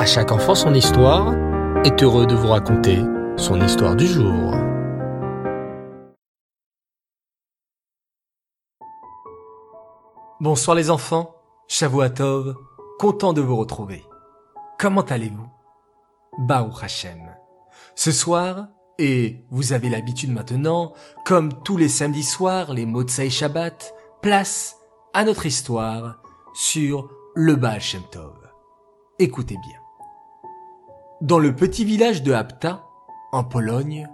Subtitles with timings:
[0.00, 1.34] À chaque enfant son histoire
[1.84, 3.00] est heureux de vous raconter
[3.36, 4.54] son histoire du jour.
[10.40, 11.34] Bonsoir les enfants,
[11.68, 12.56] Shavuatov,
[12.98, 14.02] content de vous retrouver.
[14.78, 15.50] Comment allez-vous?
[16.38, 17.36] Baou Hashem.
[17.94, 20.94] Ce soir, et vous avez l'habitude maintenant,
[21.26, 24.76] comme tous les samedis soirs, les Motsai Shabbat, place
[25.12, 26.22] à notre histoire
[26.54, 28.32] sur le Baal Shem Tov.
[29.18, 29.79] Écoutez bien.
[31.20, 32.86] Dans le petit village de Apta,
[33.32, 34.08] en Pologne,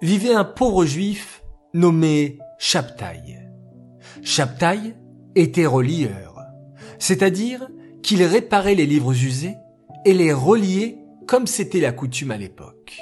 [0.00, 3.40] vivait un pauvre juif nommé Chaptaï.
[4.22, 4.94] Chaptaï
[5.34, 6.38] était relieur,
[7.00, 7.68] c'est-à-dire
[8.04, 9.56] qu'il réparait les livres usés
[10.04, 13.00] et les reliait comme c'était la coutume à l'époque.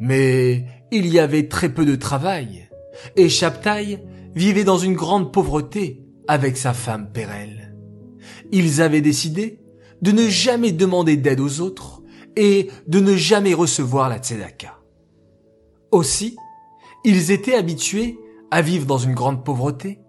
[0.00, 2.68] Mais il y avait très peu de travail,
[3.14, 4.00] et Chaptaï
[4.34, 7.76] vivait dans une grande pauvreté avec sa femme Pérel.
[8.50, 9.60] Ils avaient décidé
[10.02, 11.93] de ne jamais demander d'aide aux autres
[12.36, 14.78] et de ne jamais recevoir la tzedaka.
[15.90, 16.36] Aussi,
[17.04, 18.18] ils étaient habitués
[18.50, 20.00] à vivre dans une grande pauvreté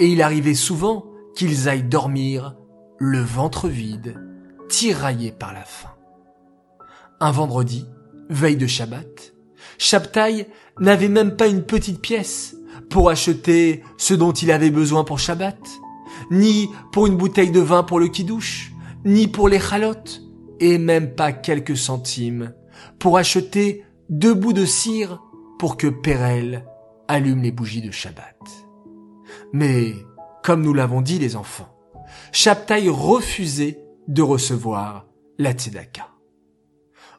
[0.00, 2.56] et il arrivait souvent qu'ils aillent dormir
[2.98, 4.16] le ventre vide,
[4.68, 5.90] tiraillés par la faim.
[7.20, 7.86] Un vendredi,
[8.28, 9.34] veille de Shabbat,
[9.78, 12.56] Shabtai n'avait même pas une petite pièce
[12.90, 15.58] pour acheter ce dont il avait besoin pour Shabbat,
[16.30, 18.72] ni pour une bouteille de vin pour le kidouche,
[19.04, 20.22] ni pour les chalotes,
[20.62, 22.54] et même pas quelques centimes
[23.00, 25.20] pour acheter deux bouts de cire
[25.58, 26.64] pour que Pérel
[27.08, 28.38] allume les bougies de Shabbat.
[29.52, 29.92] Mais,
[30.44, 31.76] comme nous l'avons dit les enfants,
[32.30, 36.08] Shabtai refusait de recevoir la tzedaka.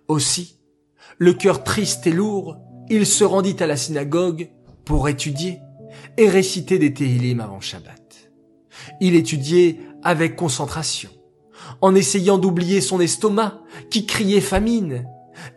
[0.07, 0.61] Aussi,
[1.17, 2.57] le cœur triste et lourd,
[2.89, 4.52] il se rendit à la synagogue
[4.85, 5.59] pour étudier
[6.17, 8.31] et réciter des Tehillim avant Shabbat.
[9.02, 11.09] Il étudiait avec concentration,
[11.81, 15.06] en essayant d'oublier son estomac qui criait famine,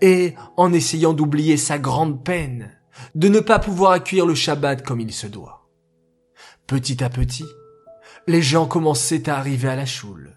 [0.01, 2.73] et en essayant d'oublier sa grande peine
[3.15, 5.69] de ne pas pouvoir accueillir le Shabbat comme il se doit.
[6.67, 7.47] Petit à petit,
[8.27, 10.37] les gens commençaient à arriver à la choule,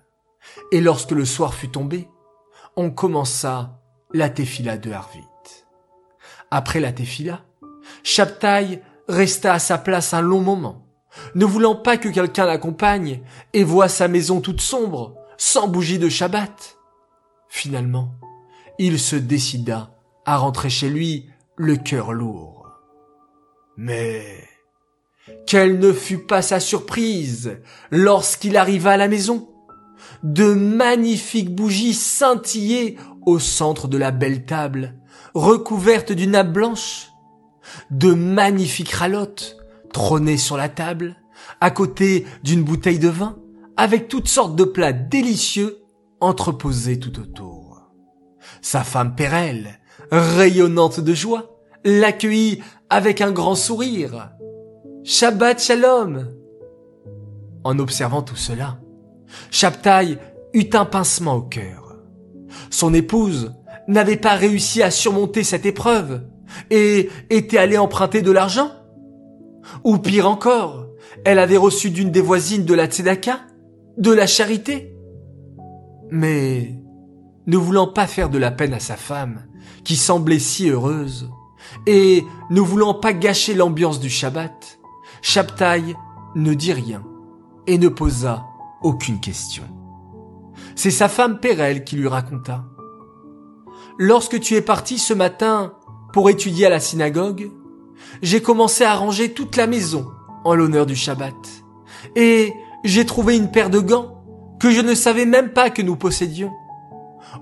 [0.72, 2.08] et lorsque le soir fut tombé,
[2.76, 3.82] on commença
[4.14, 5.24] la tefila de Harvit.
[6.52, 7.42] Après la tefila,
[8.04, 10.86] Shabtai resta à sa place un long moment,
[11.36, 13.22] ne voulant pas que quelqu'un l'accompagne
[13.54, 16.78] et voie sa maison toute sombre, sans bougie de Shabbat.
[17.48, 18.12] Finalement,
[18.78, 19.96] il se décida
[20.26, 22.68] à rentrer chez lui le cœur lourd.
[23.78, 24.44] Mais
[25.48, 27.58] quelle ne fut pas sa surprise
[27.90, 29.50] lorsqu'il arriva à la maison.
[30.24, 34.96] De magnifiques bougies scintillaient au centre de la belle table,
[35.34, 37.08] recouverte d'une nappe blanche.
[37.92, 39.58] De magnifiques ralottes
[39.94, 41.16] trônaient sur la table,
[41.62, 43.38] à côté d'une bouteille de vin,
[43.80, 45.78] avec toutes sortes de plats délicieux
[46.20, 47.90] entreposés tout autour.
[48.62, 49.80] Sa femme Pérelle,
[50.12, 54.32] rayonnante de joie, l'accueillit avec un grand sourire.
[55.06, 56.28] Shabbat Shalom!
[57.64, 58.82] En observant tout cela,
[59.50, 60.18] Shabtai
[60.54, 61.96] eut un pincement au cœur.
[62.70, 63.54] Son épouse
[63.88, 66.28] n'avait pas réussi à surmonter cette épreuve
[66.70, 68.72] et était allée emprunter de l'argent.
[69.86, 70.88] Ou pire encore,
[71.24, 73.40] elle avait reçu d'une des voisines de la tzedaka,
[74.00, 74.96] de la charité.
[76.10, 76.80] Mais,
[77.46, 79.46] ne voulant pas faire de la peine à sa femme,
[79.84, 81.30] qui semblait si heureuse,
[81.86, 84.80] et ne voulant pas gâcher l'ambiance du Shabbat,
[85.22, 85.96] Shabtai
[86.36, 87.04] ne dit rien
[87.68, 88.46] et ne posa
[88.82, 89.64] aucune question.
[90.76, 92.66] C'est sa femme Pérel qui lui raconta.
[93.98, 95.74] Lorsque tu es parti ce matin
[96.14, 97.52] pour étudier à la synagogue,
[98.22, 100.08] j'ai commencé à ranger toute la maison
[100.46, 101.36] en l'honneur du Shabbat.
[102.16, 104.24] Et j'ai trouvé une paire de gants
[104.60, 106.52] que je ne savais même pas que nous possédions.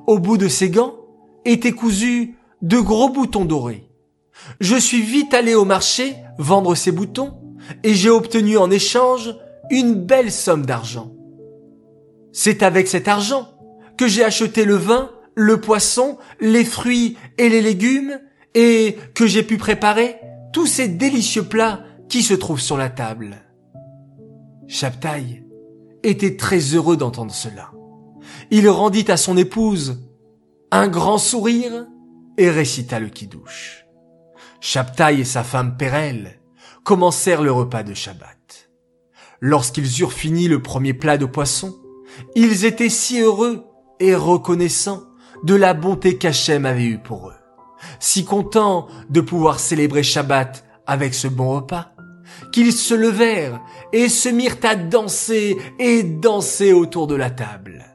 [0.06, 0.96] Au bout de ces gants
[1.46, 3.90] étaient cousus de gros boutons dorés.
[4.60, 7.34] Je suis vite allé au marché vendre ces boutons
[7.84, 9.36] et j'ai obtenu en échange
[9.70, 11.12] une belle somme d'argent.
[12.32, 13.50] C'est avec cet argent
[13.98, 18.20] que j'ai acheté le vin, le poisson, les fruits et les légumes
[18.54, 20.18] et que j'ai pu préparer
[20.54, 23.47] tous ces délicieux plats qui se trouvent sur la table.
[24.68, 25.44] Chaptaï
[26.04, 27.72] était très heureux d'entendre cela.
[28.52, 30.04] Il rendit à son épouse
[30.72, 31.88] un grand sourire
[32.38, 33.86] et récita le kidouche.
[34.60, 36.42] Chaptaï et sa femme Pérel
[36.84, 38.70] commencèrent le repas de Shabbat.
[39.40, 41.76] Lorsqu'ils eurent fini le premier plat de poisson,
[42.36, 43.66] ils étaient si heureux
[44.00, 45.04] et reconnaissants
[45.44, 47.36] de la bonté qu'Hachem avait eue pour eux,
[48.00, 51.94] si contents de pouvoir célébrer Shabbat avec ce bon repas,
[52.52, 53.62] qu'ils se levèrent
[53.94, 57.86] et se mirent à danser et danser autour de la table.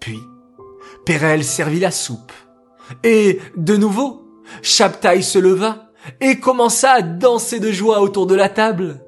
[0.00, 0.20] Puis,
[1.04, 2.32] Pérel servit la soupe.
[3.04, 4.22] Et, de nouveau,
[4.62, 5.90] Chaptaï se leva
[6.20, 9.02] et commença à danser de joie autour de la table.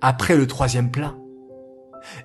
[0.00, 1.14] Après le troisième plat,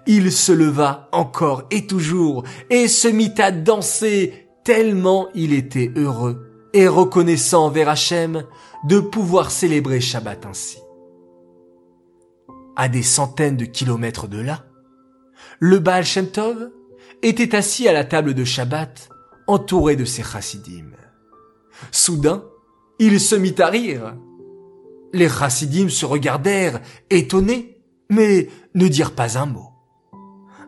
[0.08, 6.70] il se leva encore et toujours et se mit à danser tellement il était heureux
[6.74, 8.44] et reconnaissant envers Hachem
[8.88, 10.81] de pouvoir célébrer Shabbat ainsi.
[12.76, 14.66] À des centaines de kilomètres de là,
[15.60, 16.72] le Baal Shem Tov
[17.22, 19.10] était assis à la table de Shabbat,
[19.48, 20.92] entouré de ses chassidim.
[21.92, 22.44] Soudain,
[23.00, 24.16] il se mit à rire.
[25.14, 29.70] Les chassidim se regardèrent, étonnés, mais ne dirent pas un mot.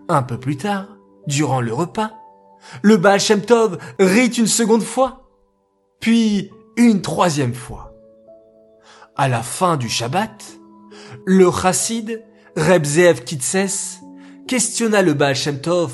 [0.09, 0.97] Un peu plus tard,
[1.27, 2.11] durant le repas,
[2.81, 3.19] le Baal
[3.99, 5.29] rit une seconde fois,
[5.99, 7.93] puis une troisième fois.
[9.15, 10.59] À la fin du Shabbat,
[11.25, 12.23] le chassid,
[12.55, 14.01] Reb Zeev Kitses,
[14.47, 15.35] questionna le Baal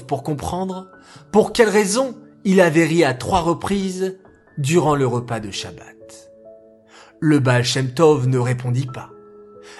[0.07, 0.89] pour comprendre
[1.31, 4.17] pour quelle raison il avait ri à trois reprises
[4.57, 6.31] durant le repas de Shabbat.
[7.19, 7.63] Le Baal
[8.27, 9.09] ne répondit pas,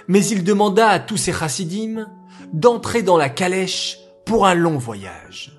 [0.07, 2.07] mais il demanda à tous ses chassidim
[2.53, 5.57] d'entrer dans la calèche pour un long voyage.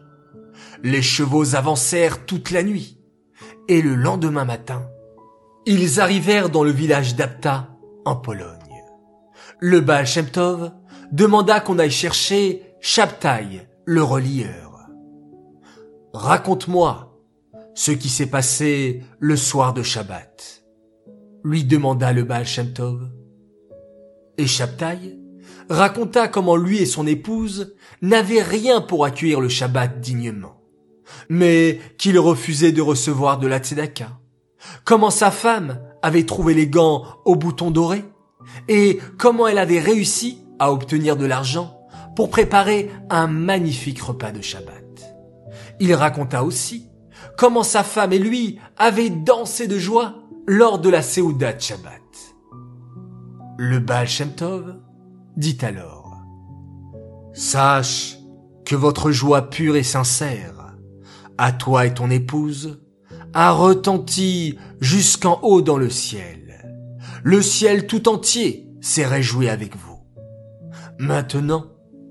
[0.83, 2.99] Les chevaux avancèrent toute la nuit,
[3.69, 4.89] et le lendemain matin,
[5.67, 7.69] ils arrivèrent dans le village d'Apta,
[8.05, 8.70] en Pologne.
[9.63, 10.73] Le Baal Shem Tov
[11.13, 14.89] demanda qu'on aille chercher Chaptaï, le relieur.
[16.15, 17.15] Raconte-moi
[17.75, 20.65] ce qui s'est passé le soir de Shabbat,
[21.45, 23.11] lui demanda le Baal Shem Tov.
[24.39, 25.19] Et Chaptaï
[25.69, 30.63] raconta comment lui et son épouse n'avaient rien pour accueillir le Shabbat dignement,
[31.29, 34.09] mais qu'il refusait de recevoir de la tzedaka,
[34.87, 38.05] comment sa femme avait trouvé les gants au bouton doré,
[38.69, 41.77] et comment elle avait réussi à obtenir de l'argent
[42.17, 45.15] pour préparer un magnifique repas de Shabbat.
[45.81, 46.89] Il raconta aussi
[47.37, 50.17] comment sa femme et lui avaient dansé de joie
[50.47, 52.01] lors de la Séouda de Shabbat.
[53.59, 54.77] Le Baal Shem Tov
[55.37, 56.19] dit alors,
[57.33, 58.19] Sache
[58.65, 60.75] que votre joie pure et sincère,
[61.39, 62.83] à toi et ton épouse,
[63.33, 66.40] a retenti jusqu'en haut dans le ciel.
[67.23, 69.99] Le ciel tout entier s'est réjoui avec vous.
[70.99, 71.67] Maintenant,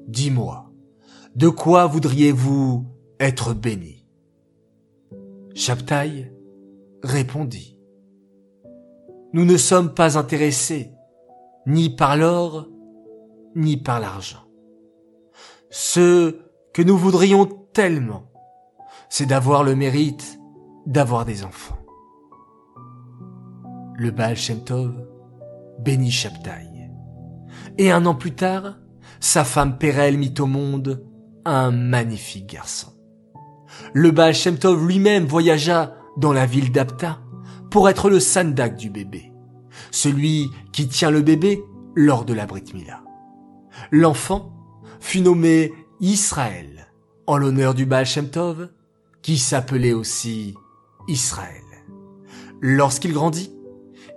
[0.09, 0.71] Dis-moi,
[1.35, 2.83] de quoi voudriez-vous
[3.19, 4.07] être béni?
[5.53, 6.33] Chaptaï
[7.03, 7.77] répondit,
[9.33, 10.89] Nous ne sommes pas intéressés
[11.67, 12.67] ni par l'or,
[13.55, 14.47] ni par l'argent.
[15.69, 16.39] Ce
[16.73, 18.31] que nous voudrions tellement,
[19.09, 20.39] c'est d'avoir le mérite
[20.87, 21.77] d'avoir des enfants.
[23.99, 24.93] Le Baal Shem Tov
[25.79, 26.89] bénit Chaptaï.
[27.77, 28.77] Et un an plus tard,
[29.19, 31.05] sa femme Pérel mit au monde
[31.43, 32.93] un magnifique garçon.
[33.93, 37.19] Le Baal Shem Tov lui-même voyagea dans la ville d'Apta
[37.69, 39.33] pour être le sandak du bébé,
[39.91, 41.61] celui qui tient le bébé
[41.93, 43.03] lors de la Brit Mila.
[43.91, 44.53] L'enfant
[45.01, 46.87] fut nommé Israël
[47.27, 48.69] en l'honneur du Baal Shem Tov,
[49.21, 50.55] qui s'appelait aussi
[51.09, 51.63] Israël.
[52.61, 53.58] Lorsqu'il grandit,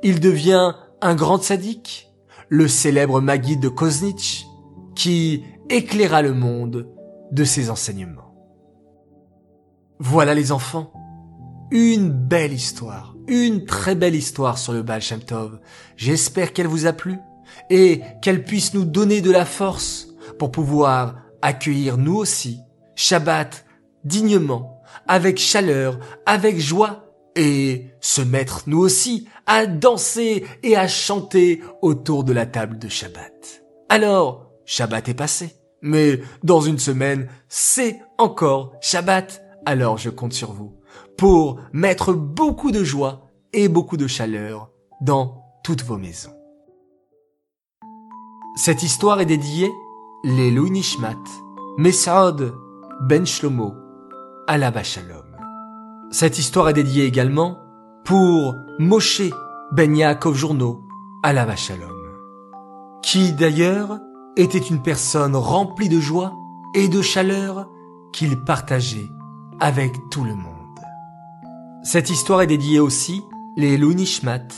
[0.02, 2.10] il devient un grand sadique,
[2.48, 4.46] le célèbre Maguide de Koznitch,
[4.94, 6.88] qui éclaira le monde
[7.30, 8.34] de ses enseignements.
[9.98, 10.92] Voilà les enfants,
[11.70, 15.60] une belle histoire, une très belle histoire sur le Baal Shem Tov.
[15.96, 17.18] J'espère qu'elle vous a plu
[17.70, 22.60] et qu'elle puisse nous donner de la force pour pouvoir accueillir nous aussi
[22.94, 23.64] Shabbat
[24.04, 31.62] dignement, avec chaleur, avec joie et se mettre nous aussi à danser et à chanter
[31.80, 33.64] autour de la table de Shabbat.
[33.88, 35.56] Alors, Shabbat est passé.
[35.82, 39.42] Mais dans une semaine, c'est encore Shabbat.
[39.66, 40.78] Alors je compte sur vous
[41.18, 44.70] pour mettre beaucoup de joie et beaucoup de chaleur
[45.00, 46.34] dans toutes vos maisons.
[48.56, 49.70] Cette histoire est dédiée
[50.24, 51.16] les Nishmat,
[53.00, 53.72] Ben Shlomo,
[54.46, 55.21] Alaba Shalom.
[56.12, 57.58] Cette histoire est dédiée également
[58.04, 59.22] pour Moshe
[59.72, 60.82] Ben Yaakov Journo,
[61.22, 61.88] Alaba Shalom.
[63.02, 63.98] Qui d'ailleurs
[64.36, 66.34] était une personne remplie de joie
[66.74, 67.66] et de chaleur
[68.12, 69.08] qu'il partageait
[69.58, 70.52] avec tout le monde.
[71.82, 73.22] Cette histoire est dédiée aussi
[73.56, 74.48] les Lunishmat,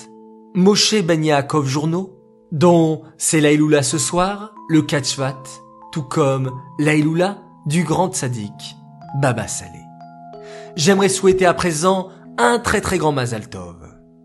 [0.57, 2.19] Moshe Ben Yaakov Journaux,
[2.51, 5.43] dont c'est l'Aïloula ce soir, le Kachvat,
[5.93, 8.77] tout comme l'Aïloula du grand sadique,
[9.21, 9.84] Baba Salé.
[10.77, 13.77] J'aimerais souhaiter à présent un très très grand Mazal Tov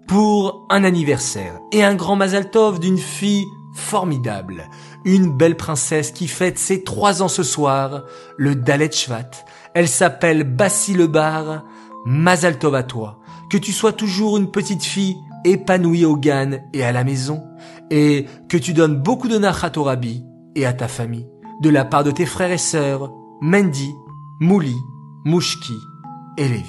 [0.07, 4.67] pour un anniversaire et un grand Mazal Tov d'une fille formidable,
[5.05, 8.03] une belle princesse qui fête ses trois ans ce soir,
[8.35, 9.29] le Dalet Shvat.
[9.75, 11.65] Elle s'appelle Bassi le bar.
[12.05, 13.19] Mazal Tov à toi.
[13.51, 17.43] Que tu sois toujours une petite fille épanouie au GAN et à la maison.
[17.91, 20.23] Et que tu donnes beaucoup de nachat au rabbi
[20.55, 21.27] et à ta famille.
[21.61, 23.93] De la part de tes frères et sœurs, Mendy,
[24.39, 24.77] Mouli,
[25.25, 25.77] Mouchki
[26.39, 26.63] et.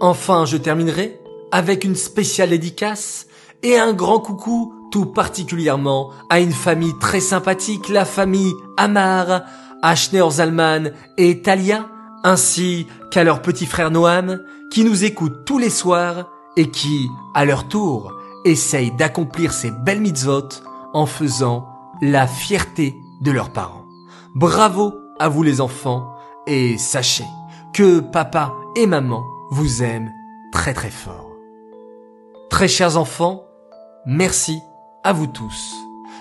[0.00, 1.20] Enfin, je terminerai
[1.52, 3.26] avec une spéciale dédicace
[3.62, 9.42] et un grand coucou tout particulièrement à une famille très sympathique, la famille Amar,
[9.82, 11.88] Ashner Zalman et Talia,
[12.24, 14.40] ainsi qu'à leur petit frère Noam,
[14.72, 18.12] qui nous écoutent tous les soirs et qui, à leur tour,
[18.44, 20.48] essayent d'accomplir ces belles mitzvot
[20.92, 21.68] en faisant
[22.02, 23.84] la fierté de leurs parents.
[24.34, 26.12] Bravo à vous les enfants
[26.46, 27.24] et sachez
[27.76, 30.10] que papa et maman vous aiment
[30.50, 31.30] très très fort.
[32.48, 33.44] Très chers enfants,
[34.06, 34.58] merci
[35.04, 35.74] à vous tous,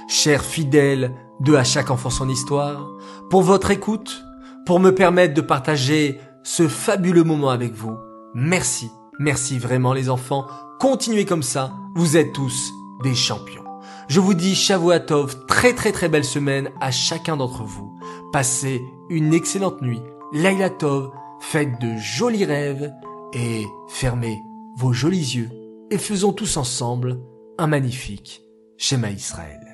[0.09, 2.85] chers fidèles de À chaque enfant son histoire,
[3.29, 4.21] pour votre écoute,
[4.65, 7.95] pour me permettre de partager ce fabuleux moment avec vous.
[8.33, 10.47] Merci, merci vraiment les enfants.
[10.81, 13.63] Continuez comme ça, vous êtes tous des champions.
[14.09, 17.97] Je vous dis Shavuatov, très très très belle semaine à chacun d'entre vous.
[18.33, 20.01] Passez une excellente nuit.
[20.33, 21.11] Laila Tov,
[21.51, 22.91] faites de jolis rêves
[23.33, 24.37] et fermez
[24.77, 25.49] vos jolis yeux
[25.91, 27.19] et faisons tous ensemble
[27.57, 28.41] un magnifique
[28.77, 29.64] schéma Israël.